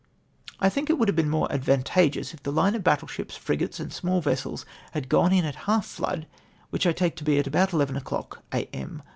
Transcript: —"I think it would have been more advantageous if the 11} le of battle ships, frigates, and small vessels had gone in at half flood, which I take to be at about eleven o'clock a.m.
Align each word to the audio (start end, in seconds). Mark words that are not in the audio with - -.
—"I 0.59 0.67
think 0.67 0.89
it 0.89 0.97
would 0.97 1.09
have 1.09 1.15
been 1.15 1.29
more 1.29 1.45
advantageous 1.51 2.33
if 2.33 2.41
the 2.41 2.49
11} 2.51 2.71
le 2.73 2.77
of 2.79 2.83
battle 2.83 3.07
ships, 3.07 3.37
frigates, 3.37 3.79
and 3.79 3.93
small 3.93 4.19
vessels 4.19 4.65
had 4.93 5.09
gone 5.09 5.31
in 5.31 5.45
at 5.45 5.53
half 5.69 5.85
flood, 5.85 6.25
which 6.71 6.87
I 6.87 6.91
take 6.91 7.15
to 7.17 7.23
be 7.23 7.37
at 7.37 7.45
about 7.45 7.71
eleven 7.71 7.95
o'clock 7.95 8.41
a.m. 8.51 9.03